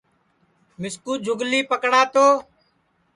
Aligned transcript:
مِسکُو 0.79 1.13
جُھولی 1.25 1.61
پکڑا 1.71 2.01
تو 2.13 2.25